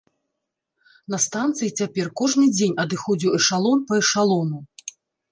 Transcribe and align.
На 1.13 1.17
станцыі 1.25 1.67
цяпер 1.83 2.09
кожны 2.21 2.45
дзень 2.57 2.73
адыходзіў 2.85 3.35
эшалон 3.41 3.83
па 3.91 3.99
эшалону. 4.05 4.57